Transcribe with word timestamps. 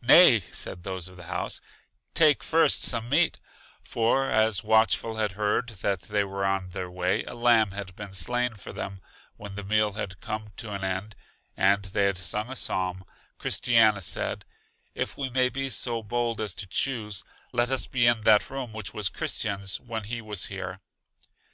Nay, 0.00 0.40
said 0.40 0.84
those 0.84 1.06
of 1.06 1.16
the 1.16 1.24
house, 1.24 1.60
take 2.14 2.42
first 2.42 2.82
some 2.82 3.10
meat; 3.10 3.38
for 3.82 4.30
as 4.30 4.64
Watchful 4.64 5.16
had 5.16 5.32
heard 5.32 5.68
that 5.82 6.00
they 6.00 6.24
were 6.24 6.46
on 6.46 6.70
their 6.70 6.90
way, 6.90 7.24
a 7.24 7.34
lamb 7.34 7.72
had 7.72 7.94
been 7.94 8.14
slain 8.14 8.54
for 8.54 8.72
them 8.72 9.02
When 9.36 9.56
the 9.56 9.62
meal 9.62 9.92
had 9.92 10.18
come 10.20 10.54
to 10.56 10.72
an 10.72 10.82
end, 10.82 11.14
and 11.58 11.84
they 11.84 12.04
had 12.06 12.16
sung 12.16 12.48
a 12.48 12.56
psalm, 12.56 13.04
Christiana 13.36 14.00
said, 14.00 14.46
If 14.94 15.18
we 15.18 15.28
may 15.28 15.50
be 15.50 15.68
so 15.68 16.02
bold 16.02 16.40
as 16.40 16.54
to 16.54 16.66
choose, 16.66 17.22
let 17.52 17.70
us 17.70 17.86
be 17.86 18.06
in 18.06 18.22
that 18.22 18.48
room 18.48 18.72
which 18.72 18.94
was 18.94 19.10
Christian's 19.10 19.78
when 19.78 20.04
he 20.04 20.22
was 20.22 20.46
here. 20.46 20.80